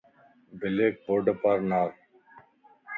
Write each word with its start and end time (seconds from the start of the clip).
بليڪ 0.59 0.93
بورڊ 1.05 1.25
پار 1.41 1.57
نار. 1.69 1.89